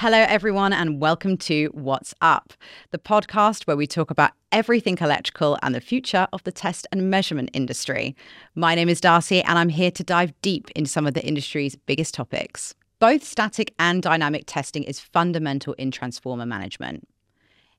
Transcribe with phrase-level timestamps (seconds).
[0.00, 2.52] Hello, everyone, and welcome to What's Up,
[2.92, 7.10] the podcast where we talk about everything electrical and the future of the test and
[7.10, 8.14] measurement industry.
[8.54, 11.74] My name is Darcy, and I'm here to dive deep into some of the industry's
[11.74, 12.76] biggest topics.
[13.00, 17.08] Both static and dynamic testing is fundamental in transformer management.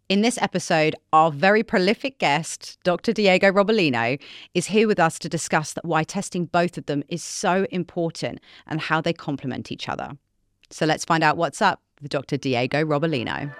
[0.09, 3.13] In this episode, our very prolific guest, Dr.
[3.13, 4.21] Diego Robalino,
[4.53, 8.81] is here with us to discuss why testing both of them is so important and
[8.81, 10.17] how they complement each other.
[10.71, 12.37] So let's find out what's up with Dr.
[12.37, 13.53] Diego Robalino.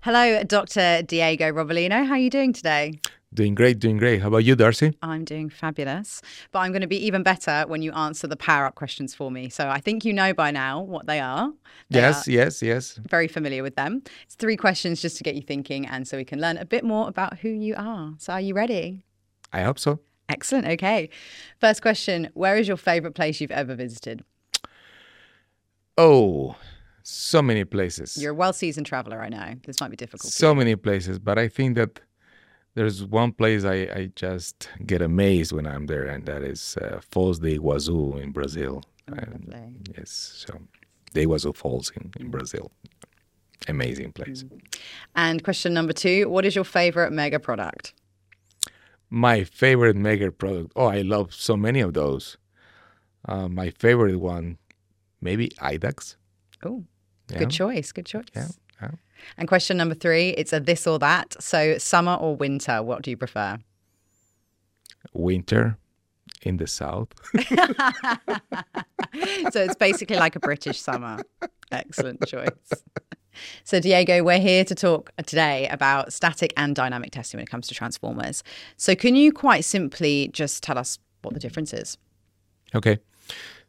[0.00, 1.02] Hello, Dr.
[1.02, 2.06] Diego Robalino.
[2.06, 3.00] How are you doing today?
[3.34, 4.22] Doing great, doing great.
[4.22, 4.96] How about you, Darcy?
[5.02, 6.22] I'm doing fabulous.
[6.52, 9.32] But I'm going to be even better when you answer the power up questions for
[9.32, 9.48] me.
[9.48, 11.52] So I think you know by now what they are.
[11.90, 13.00] They yes, are yes, yes.
[13.08, 14.02] Very familiar with them.
[14.22, 16.84] It's three questions just to get you thinking and so we can learn a bit
[16.84, 18.14] more about who you are.
[18.18, 19.04] So are you ready?
[19.52, 19.98] I hope so.
[20.28, 20.66] Excellent.
[20.66, 21.08] Okay.
[21.60, 24.24] First question Where is your favorite place you've ever visited?
[25.98, 26.56] Oh,
[27.02, 28.16] so many places.
[28.20, 29.54] You're a well seasoned traveler, I know.
[29.64, 30.32] This might be difficult.
[30.32, 32.00] So many places, but I think that
[32.74, 37.00] there's one place I, I just get amazed when I'm there, and that is uh,
[37.10, 38.82] Foz de Iguazu in Brazil.
[39.10, 40.60] Oh, And yes, so
[41.14, 42.70] the Iguazu Falls in, in Brazil.
[43.68, 44.44] Amazing place.
[45.14, 47.94] And question number two What is your favorite Megger product?
[49.10, 50.72] My favorite Megger product.
[50.76, 52.36] Oh, I love so many of those.
[53.28, 54.58] Uh, my favorite one,
[55.20, 56.16] maybe IDAX.
[56.64, 56.84] Oh,
[57.30, 57.38] Yeah.
[57.38, 57.92] good choice.
[57.92, 58.24] Good choice.
[58.34, 58.48] Yeah,
[58.82, 58.90] yeah.
[59.38, 61.34] And question number three It's a this or that.
[61.42, 63.58] So, summer or winter, what do you prefer?
[65.12, 65.76] Winter
[66.42, 67.08] in the south.
[69.50, 71.18] so, it's basically like a British summer.
[71.72, 72.82] Excellent choice.
[73.64, 77.68] So, Diego, we're here to talk today about static and dynamic testing when it comes
[77.68, 78.42] to transformers.
[78.76, 81.98] So, can you quite simply just tell us what the difference is?
[82.74, 82.98] Okay.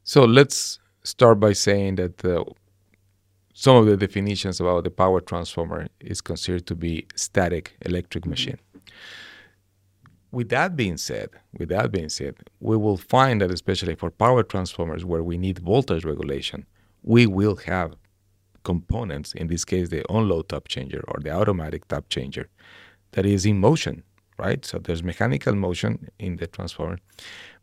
[0.04, 2.44] So let's start by saying that uh,
[3.54, 8.58] some of the definitions about the power transformer is considered to be static electric machine.
[10.32, 14.44] With that being said, with that being said, we will find that especially for power
[14.44, 16.66] transformers where we need voltage regulation,
[17.04, 17.96] we will have
[18.72, 22.46] components, in this case the on-load tap changer or the automatic tap changer,
[23.14, 23.96] that is in motion,
[24.46, 24.62] right?
[24.70, 25.94] So there's mechanical motion
[26.26, 27.00] in the transformer.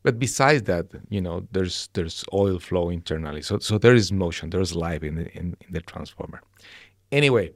[0.04, 3.42] But besides that, you know, there's there's oil flow internally.
[3.48, 6.40] So so there is motion, there's life in the in, in the transformer.
[7.20, 7.46] Anyway,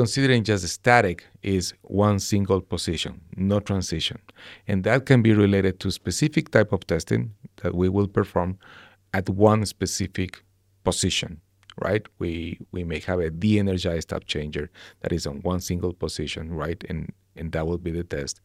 [0.00, 3.12] considering just static is one single position,
[3.52, 4.18] no transition.
[4.68, 7.22] And that can be related to specific type of testing
[7.60, 8.50] that we will perform
[9.18, 10.30] at one specific
[10.88, 11.40] position,
[11.82, 12.06] right?
[12.18, 14.70] We we may have a de-energized tap changer
[15.00, 16.82] that is on one single position, right?
[16.88, 18.40] And and that will be the test.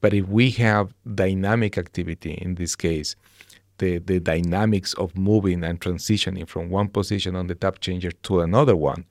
[0.00, 3.16] But if we have dynamic activity in this case,
[3.78, 8.40] the, the dynamics of moving and transitioning from one position on the tap changer to
[8.40, 9.04] another one,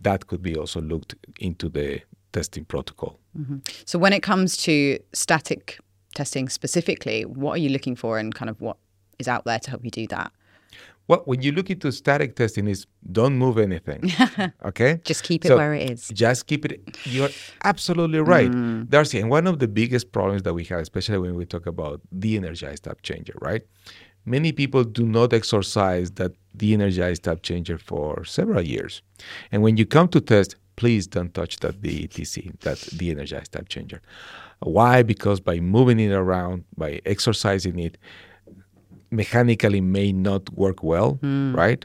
[0.00, 2.00] that could be also looked into the
[2.32, 3.18] testing protocol.
[3.38, 3.58] Mm-hmm.
[3.84, 5.78] So, when it comes to static
[6.14, 8.76] testing specifically, what are you looking for and kind of what
[9.18, 10.32] is out there to help you do that?
[11.08, 14.12] Well, when you look into static testing, is don't move anything.
[14.64, 16.08] Okay, Just keep it So, where it is.
[16.08, 16.80] Just keep it.
[17.04, 17.30] You're
[17.64, 18.88] absolutely right, mm.
[18.88, 19.18] Darcy.
[19.20, 22.84] And one of the biggest problems that we have, especially when we talk about de-energized
[22.84, 23.62] tap changer, right?
[24.24, 29.02] Many people do not exercise that de-energized tap changer for several years,
[29.50, 34.00] and when you come to test, please don't touch that DETC, that de-energized tap changer.
[34.60, 35.02] Why?
[35.02, 37.98] Because by moving it around, by exercising it,
[39.12, 41.54] mechanically may not work well, hmm.
[41.54, 41.84] right?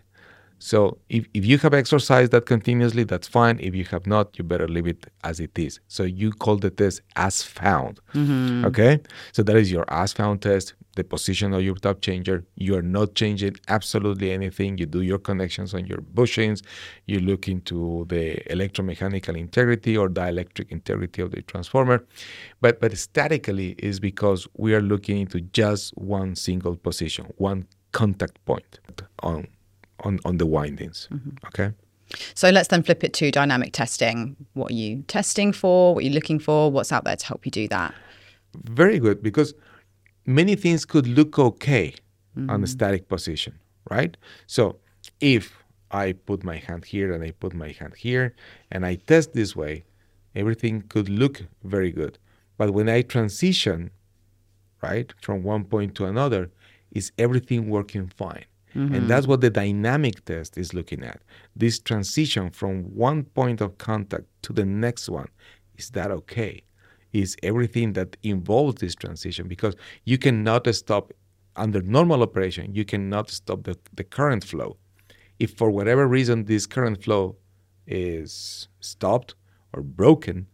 [0.60, 3.60] So if, if you have exercised that continuously, that's fine.
[3.60, 5.80] If you have not, you better leave it as it is.
[5.88, 8.00] So you call the test as found.
[8.14, 8.66] Mm-hmm.
[8.66, 9.00] Okay?
[9.34, 12.44] So that is your as found test, the position of your tap changer.
[12.56, 14.78] You are not changing absolutely anything.
[14.80, 16.64] You do your connections on your bushings.
[17.06, 22.06] You look into the electromechanical integrity or dielectric integrity of the transformer.
[22.62, 28.44] But but statically is because we are looking into just one single position, one contact
[28.46, 28.80] point
[29.20, 29.48] on
[30.02, 31.08] on, on the windings.
[31.12, 31.30] Mm-hmm.
[31.48, 31.74] Okay.
[32.34, 34.36] So let's then flip it to dynamic testing.
[34.54, 35.94] What are you testing for?
[35.94, 36.72] What are you looking for?
[36.72, 37.94] What's out there to help you do that?
[38.64, 39.54] Very good because
[40.26, 41.96] many things could look okay
[42.36, 42.66] on a mm-hmm.
[42.66, 43.58] static position,
[43.90, 44.16] right?
[44.46, 44.78] So
[45.20, 48.36] if I put my hand here and I put my hand here
[48.72, 49.86] and I test this way,
[50.36, 52.20] everything could look very good.
[52.58, 53.92] But when I transition,
[54.82, 56.52] right, from one point to another,
[56.92, 58.46] is everything working fine?
[58.78, 61.22] And that's what the dynamic test is looking at.
[61.56, 65.30] This transition from one point of contact to the next one.
[65.78, 66.64] Is that okay?
[67.14, 69.48] Is everything that involves this transition?
[69.48, 69.76] Because
[70.06, 71.14] you cannot stop
[71.56, 74.78] under normal operation, you cannot stop the, the current flow.
[75.40, 77.36] If for whatever reason this current flow
[77.88, 79.36] is stopped
[79.74, 80.48] or broken,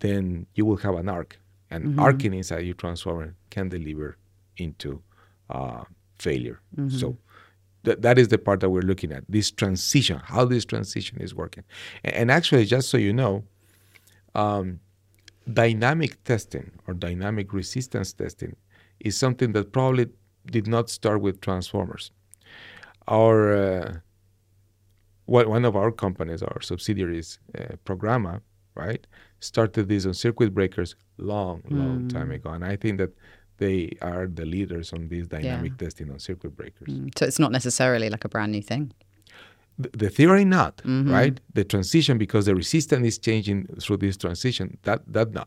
[0.00, 1.38] then you will have an arc.
[1.70, 2.00] And mm-hmm.
[2.00, 4.16] arcing inside your transformer can deliver
[4.56, 5.02] into
[5.50, 5.84] uh,
[6.18, 6.60] failure.
[6.76, 6.96] Mm-hmm.
[6.96, 7.18] So
[7.84, 11.34] th- that is the part that we're looking at this transition, how this transition is
[11.34, 11.64] working.
[12.04, 13.44] And, and actually, just so you know,
[14.34, 14.80] um,
[15.52, 18.56] dynamic testing or dynamic resistance testing
[19.00, 20.08] is something that probably
[20.46, 22.10] did not start with transformers.
[23.06, 23.94] Our uh,
[25.26, 28.40] one of our companies, our subsidiaries, uh, Programma,
[28.74, 29.06] right,
[29.40, 32.12] started this on circuit breakers long, long mm.
[32.12, 33.10] time ago, and I think that
[33.58, 35.86] they are the leaders on this dynamic yeah.
[35.86, 36.88] testing on circuit breakers.
[36.88, 37.16] Mm.
[37.18, 38.92] So it's not necessarily like a brand new thing.
[39.78, 41.12] The, the theory not mm-hmm.
[41.12, 41.40] right.
[41.54, 44.78] The transition because the resistance is changing through this transition.
[44.82, 45.44] That that no.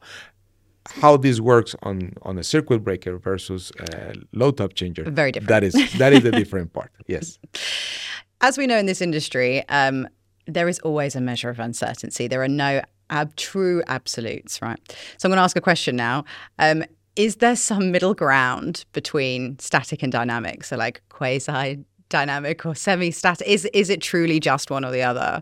[0.86, 5.04] How this works on on a circuit breaker versus a load tap changer.
[5.10, 5.50] Very different.
[5.50, 6.92] That is that is the different part.
[7.08, 7.40] Yes.
[8.42, 10.08] As we know in this industry, um,
[10.48, 12.28] there is always a measure of uncertainty.
[12.28, 12.81] There are no
[13.12, 14.80] ab- true absolutes, right?
[15.18, 16.25] So I'm going to ask a question now.
[16.58, 16.84] Um,
[17.16, 20.63] is there some middle ground between static and dynamic?
[20.63, 23.48] So like quasi dynamic or semi static?
[23.48, 25.42] Is is it truly just one or the other?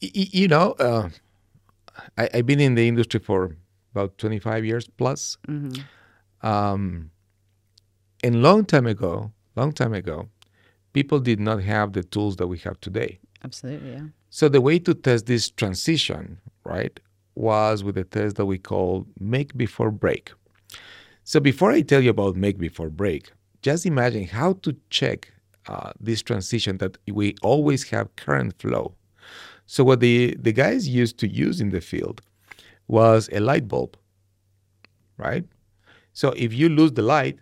[0.00, 1.10] You know, uh,
[2.16, 3.56] I, have been in the industry for
[3.94, 5.36] about 25 years plus.
[5.46, 6.46] Mm-hmm.
[6.46, 7.10] Um,
[8.24, 10.28] and long time ago, long time ago,
[10.92, 13.20] people did not have the tools that we have today.
[13.44, 14.06] Absolutely, yeah.
[14.30, 16.98] So the way to test this transition, right,
[17.34, 20.32] was with a test that we call make before break.
[21.24, 23.30] So before I tell you about make before break,
[23.62, 25.32] just imagine how to check
[25.68, 28.94] uh, this transition that we always have current flow.
[29.66, 32.20] So what the, the guys used to use in the field
[32.88, 33.96] was a light bulb,
[35.16, 35.44] right?
[36.12, 37.38] So if you lose the light,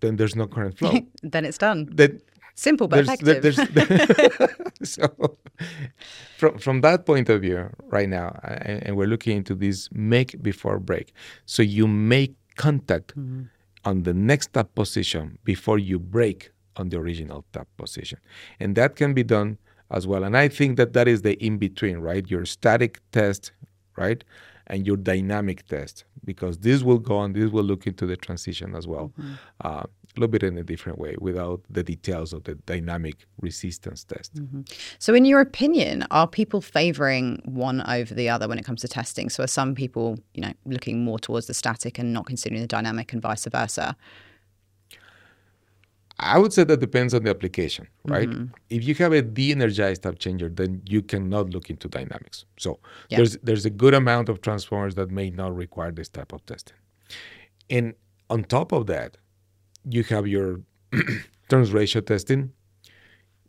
[0.00, 0.92] then there's no current flow.
[1.22, 1.88] then it's done.
[1.92, 2.20] Then
[2.56, 3.42] Simple but there's, effective.
[4.80, 5.36] There's, so,
[6.38, 10.42] from from that point of view, right now, and, and, we're looking into this make
[10.42, 11.12] before break.
[11.44, 13.42] So you make contact mm-hmm.
[13.84, 18.18] on the next tap position before you break on the original tap position,
[18.58, 19.58] and that can be done
[19.90, 20.24] as well.
[20.24, 22.28] And I think that that is the in between, right?
[22.30, 23.52] Your static test,
[23.98, 24.24] right,
[24.68, 27.32] and your dynamic test, because this will go on.
[27.32, 29.12] This will look into the transition as well.
[29.18, 29.34] Mm-hmm.
[29.64, 29.84] Uh,
[30.16, 34.34] a little bit in a different way without the details of the dynamic resistance test.
[34.34, 34.62] Mm-hmm.
[34.98, 38.88] So, in your opinion, are people favoring one over the other when it comes to
[38.88, 39.28] testing?
[39.28, 42.66] So, are some people, you know, looking more towards the static and not considering the
[42.66, 43.96] dynamic, and vice versa?
[46.18, 48.28] I would say that depends on the application, right?
[48.28, 48.54] Mm-hmm.
[48.70, 52.46] If you have a de-energized tap changer, then you cannot look into dynamics.
[52.58, 52.78] So
[53.10, 53.18] yeah.
[53.18, 56.76] there's there's a good amount of transformers that may not require this type of testing.
[57.68, 57.94] And
[58.30, 59.18] on top of that,
[59.88, 60.60] you have your
[61.48, 62.52] turns ratio testing.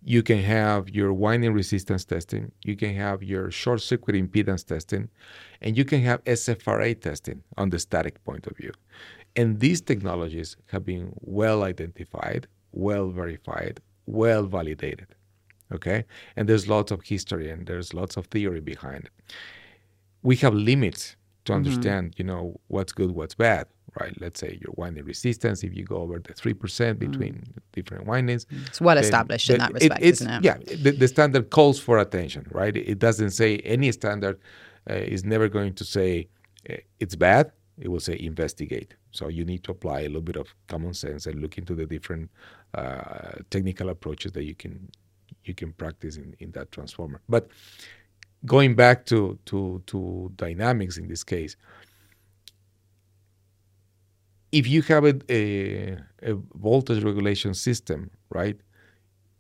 [0.04, 2.52] You can have your winding resistance testing.
[2.64, 5.10] You can have your short circuit impedance testing.
[5.62, 8.72] And you can have SFRA testing on the static point of view.
[9.36, 15.08] And these technologies have been well identified, well verified, well validated.
[15.72, 16.06] Okay?
[16.36, 19.34] And there's lots of history and there's lots of theory behind it.
[20.24, 21.16] We have limits
[21.46, 21.58] to mm-hmm.
[21.58, 22.22] understand, mm-hmm.
[22.22, 23.68] you know, what's good, what's bad
[24.00, 24.14] right?
[24.20, 27.00] Let's say your winding resistance, if you go over the 3% mm.
[27.00, 27.62] between mm.
[27.72, 28.46] different windings.
[28.66, 30.44] It's well established in that respect, it, isn't it?
[30.44, 32.76] Yeah, the, the, standard calls for attention, right?
[32.76, 34.40] It doesn't say any standard
[34.90, 36.28] uh, is never going to say
[36.70, 37.52] uh, it's bad.
[37.78, 38.96] It will say investigate.
[39.12, 41.86] So you need to apply a little bit of common sense and look into the
[41.86, 42.32] different
[42.74, 44.90] uh, technical approaches that you can
[45.44, 47.22] you can practice in, in that transformer.
[47.30, 47.50] But
[48.46, 51.56] going back to to to dynamics in this case,
[54.52, 58.58] if you have a, a, a, voltage regulation system, right,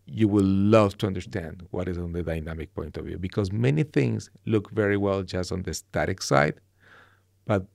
[0.06, 3.84] you will love to understand what is on the dynamic point of view because many
[3.84, 6.60] things look very well just on the static side,
[7.46, 7.65] but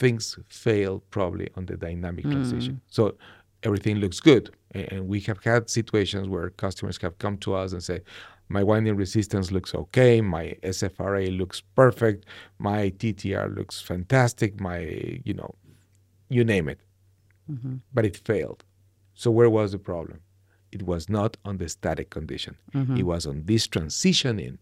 [0.00, 2.32] things fail probably on the dynamic mm.
[2.32, 2.80] transition.
[2.88, 3.14] So
[3.62, 4.50] everything looks good.
[4.72, 8.00] And we have had situations where customers have come to us and say,
[8.48, 12.24] my winding resistance looks okay, my SFRA looks perfect,
[12.58, 14.80] my TTR looks fantastic, my,
[15.24, 15.54] you know,
[16.28, 16.80] you name it.
[17.48, 17.76] Mm-hmm.
[17.94, 18.64] But it failed.
[19.14, 20.20] So where was the problem?
[20.72, 22.56] It was not on the static condition.
[22.74, 22.96] Mm-hmm.
[22.96, 24.58] It was on this transitioning,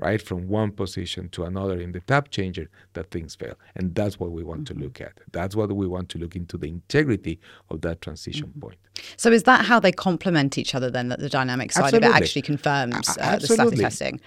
[0.00, 3.54] right, from one position to another in the tap changer that things fail.
[3.76, 4.78] And that's what we want mm-hmm.
[4.78, 5.12] to look at.
[5.32, 7.38] That's what we want to look into the integrity
[7.68, 8.60] of that transition mm-hmm.
[8.60, 8.78] point.
[9.16, 12.08] So is that how they complement each other then, that the dynamic side Absolutely.
[12.08, 14.20] of it actually confirms uh, the static testing?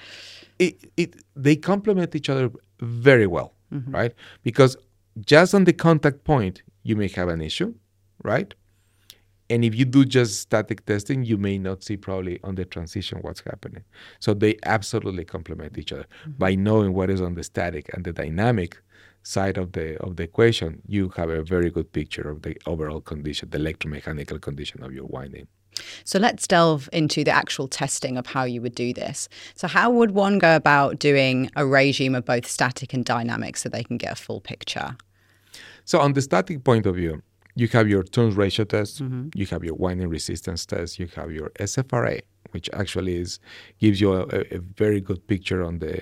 [0.59, 3.91] It, it, they complement each other very well, mm-hmm.
[3.91, 4.13] right?
[4.43, 4.77] Because
[5.25, 7.73] just on the contact point, you may have an issue,
[8.23, 8.53] right?
[9.49, 13.19] And if you do just static testing, you may not see probably on the transition
[13.21, 13.83] what's happening.
[14.19, 16.05] So they absolutely complement each other.
[16.21, 16.31] Mm-hmm.
[16.37, 18.81] By knowing what is on the static and the dynamic
[19.23, 23.01] side of the of the equation, you have a very good picture of the overall
[23.01, 25.47] condition, the electromechanical condition of your winding.
[26.03, 29.27] So let's delve into the actual testing of how you would do this.
[29.55, 33.69] So how would one go about doing a regime of both static and dynamic so
[33.69, 34.95] they can get a full picture?
[35.85, 37.21] So on the static point of view,
[37.55, 39.29] you have your turns ratio test, mm-hmm.
[39.35, 43.39] you have your winding resistance test, you have your SFRA, which actually is
[43.79, 46.01] gives you a, a very good picture on the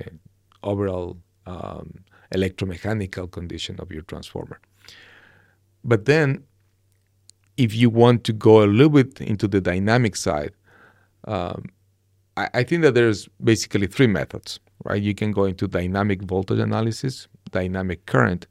[0.63, 2.03] overall um,
[2.33, 4.59] electromechanical condition of your transformer.
[5.83, 6.43] But then,
[7.57, 10.53] if you want to go a little bit into the dynamic side,
[11.25, 11.65] um,
[12.37, 15.01] I, I think that there's basically three methods, right?
[15.01, 18.47] You can go into dynamic voltage analysis, dynamic current,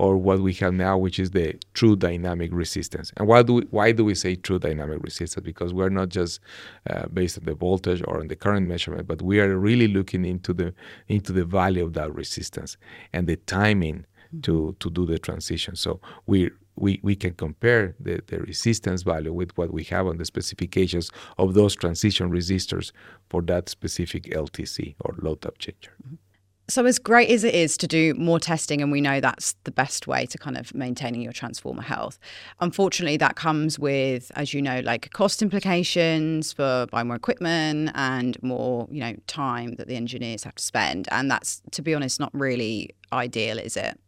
[0.00, 3.12] or what we have now, which is the true dynamic resistance.
[3.18, 5.44] And why do we, why do we say true dynamic resistance?
[5.44, 6.40] Because we're not just
[6.88, 10.24] uh, based on the voltage or on the current measurement, but we are really looking
[10.24, 10.72] into the
[11.08, 12.78] into the value of that resistance
[13.12, 14.06] and the timing
[14.42, 15.76] to to do the transition.
[15.76, 20.16] So we we, we can compare the, the resistance value with what we have on
[20.16, 22.92] the specifications of those transition resistors
[23.28, 25.92] for that specific LTC or load tap changer.
[26.02, 26.29] Mm-hmm.
[26.70, 29.72] So, as great as it is to do more testing, and we know that's the
[29.72, 32.16] best way to kind of maintaining your transformer health,
[32.60, 38.40] unfortunately, that comes with, as you know, like cost implications for buying more equipment and
[38.40, 41.08] more, you know, time that the engineers have to spend.
[41.10, 43.98] And that's, to be honest, not really ideal, is it?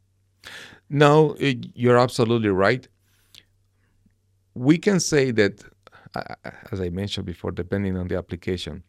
[0.89, 2.87] No, it, you're absolutely right.
[4.55, 5.65] We can say that,
[6.71, 8.85] as I mentioned before, depending on the application,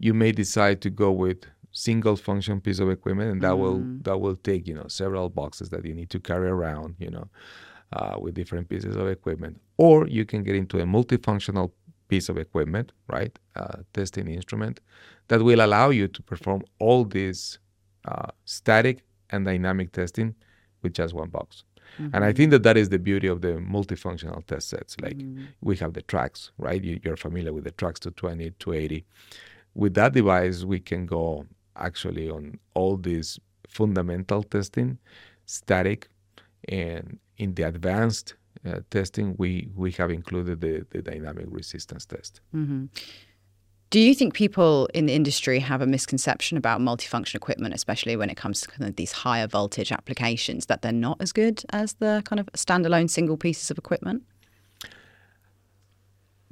[0.00, 3.58] you may decide to go with single function piece of equipment and that mm.
[3.58, 7.10] will that will take you know several boxes that you need to carry around you
[7.10, 7.28] know
[7.92, 11.72] uh, with different pieces of equipment or you can get into a multifunctional
[12.06, 14.78] piece of equipment right uh, testing instrument
[15.26, 17.58] that will allow you to perform all these
[18.06, 20.32] uh, static and dynamic testing
[20.82, 21.64] with just one box
[21.94, 22.14] mm-hmm.
[22.14, 22.36] and i mm-hmm.
[22.36, 25.44] think that that is the beauty of the multifunctional test sets like mm.
[25.60, 29.04] we have the TRAX, right you, you're familiar with the TRAX 220 280
[29.74, 31.44] with that device we can go
[31.76, 33.38] actually on all this
[33.68, 34.98] fundamental testing,
[35.46, 36.08] static,
[36.68, 38.34] and in the advanced
[38.66, 42.40] uh, testing, we, we have included the, the dynamic resistance test.
[42.54, 42.86] Mm-hmm.
[43.90, 48.28] Do you think people in the industry have a misconception about multifunction equipment, especially when
[48.28, 51.92] it comes to kind of these higher voltage applications, that they're not as good as
[51.94, 54.24] the kind of standalone single pieces of equipment?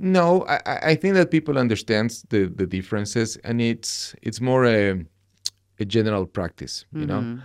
[0.03, 5.05] No, I, I think that people understand the, the differences, and it's it's more a
[5.79, 6.85] a general practice.
[6.93, 7.37] You mm-hmm.
[7.37, 7.43] know,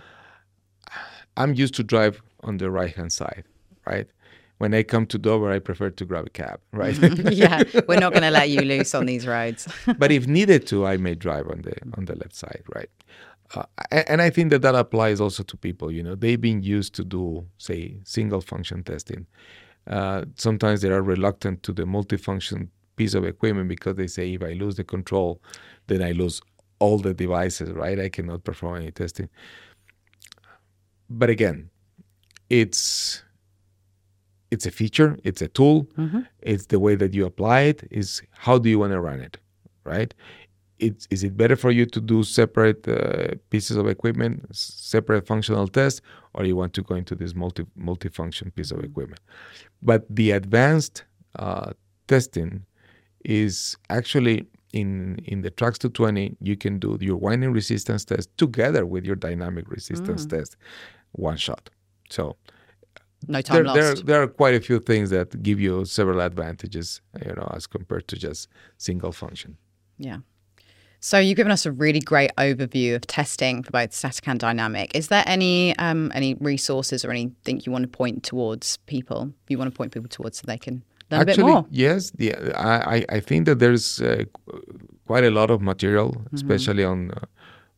[1.36, 3.44] I'm used to drive on the right hand side,
[3.86, 4.08] right?
[4.58, 6.96] When I come to Dover, I prefer to grab a cab, right?
[6.96, 7.28] Mm-hmm.
[7.28, 9.68] yeah, we're not going to let you loose on these roads.
[9.96, 12.90] but if needed to, I may drive on the on the left side, right?
[13.54, 13.62] Uh,
[13.92, 15.92] and I think that that applies also to people.
[15.92, 19.26] You know, they've been used to do, say, single function testing.
[19.88, 24.42] Uh, sometimes they are reluctant to the multifunction piece of equipment because they say if
[24.42, 25.40] I lose the control,
[25.86, 26.40] then I lose
[26.78, 27.98] all the devices, right?
[27.98, 29.28] I cannot perform any testing.
[31.08, 31.70] But again,
[32.50, 33.22] it's
[34.50, 36.20] it's a feature, it's a tool, mm-hmm.
[36.40, 39.36] it's the way that you apply it, is how do you want to run it,
[39.84, 40.14] right?
[40.78, 45.68] It's, is it better for you to do separate uh, pieces of equipment, separate functional
[45.68, 46.00] tests,
[46.38, 49.20] or you want to go into this multi multi-function piece of equipment?
[49.82, 51.04] But the advanced
[51.36, 51.72] uh,
[52.06, 52.64] testing
[53.24, 58.84] is actually in in the TRAX 220 you can do your winding resistance test together
[58.84, 60.30] with your dynamic resistance mm.
[60.30, 60.56] test
[61.12, 61.70] one shot
[62.10, 62.36] so
[63.26, 63.76] no time there, lost.
[63.76, 67.66] There, there are quite a few things that give you several advantages you know as
[67.66, 69.56] compared to just single function
[69.96, 70.18] yeah
[71.00, 74.94] so you've given us a really great overview of testing for both static and dynamic.
[74.94, 79.32] Is there any um, any resources or anything you want to point towards people?
[79.48, 81.58] You want to point people towards so they can learn Actually, a bit more.
[81.58, 84.24] Actually, yes, the, I, I think that there's uh,
[85.06, 86.36] quite a lot of material, mm-hmm.
[86.36, 87.20] especially on, uh,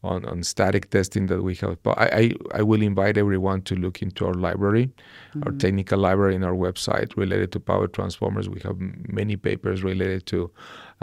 [0.03, 1.83] on on static testing that we have.
[1.83, 5.43] But I, I, I, will invite everyone to look into our library, mm-hmm.
[5.45, 8.49] our technical library in our website related to power transformers.
[8.49, 10.51] We have many papers related to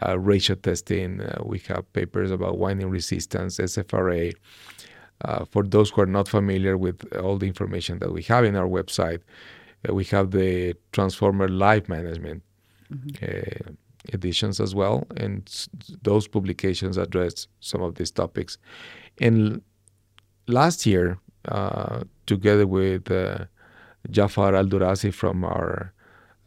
[0.05, 1.21] uh, ratio testing.
[1.21, 4.33] Uh, we have papers about winding resistance, SFRA.
[5.25, 8.55] Uh, for those who are not familiar with all the information that we have in
[8.55, 9.21] our website,
[9.87, 12.43] uh, we have the Transformer Life Management
[12.91, 13.73] mm-hmm.
[14.13, 15.67] Editions as well, and
[16.03, 18.57] those publications address some of these topics.
[19.19, 19.61] And
[20.47, 23.45] last year, uh, together with uh,
[24.09, 25.93] Jafar Al Durazi from our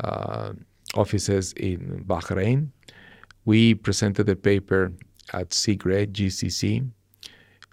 [0.04, 0.52] uh,
[0.94, 2.68] offices in Bahrain.
[3.44, 4.92] We presented a paper
[5.32, 6.88] at CIGRE, GCC,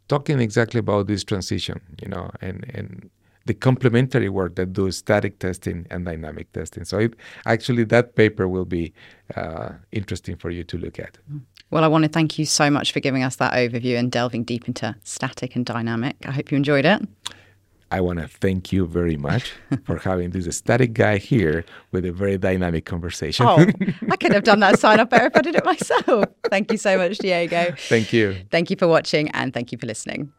[0.07, 3.09] talking exactly about this transition, you know, and, and
[3.47, 6.85] the complementary work that do static testing and dynamic testing.
[6.85, 8.93] So it, actually, that paper will be
[9.35, 11.17] uh, interesting for you to look at.
[11.71, 14.43] Well, I want to thank you so much for giving us that overview and delving
[14.43, 16.15] deep into static and dynamic.
[16.25, 17.01] I hope you enjoyed it.
[17.89, 19.53] I want to thank you very much
[19.85, 21.63] for having this static guy here
[21.93, 23.45] with a very dynamic conversation.
[23.47, 23.65] Oh,
[24.11, 26.25] I could have done that sign up better if I did it myself.
[26.49, 27.73] Thank you so much, Diego.
[27.77, 28.35] Thank you.
[28.51, 30.33] Thank you for watching and thank you for listening.